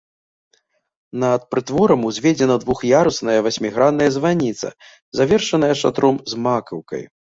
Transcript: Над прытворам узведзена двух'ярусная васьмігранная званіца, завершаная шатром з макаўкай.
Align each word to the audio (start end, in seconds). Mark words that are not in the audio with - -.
Над 1.23 1.41
прытворам 1.55 2.07
узведзена 2.09 2.55
двух'ярусная 2.65 3.37
васьмігранная 3.51 4.11
званіца, 4.19 4.67
завершаная 5.23 5.75
шатром 5.87 6.23
з 6.35 6.47
макаўкай. 6.47 7.11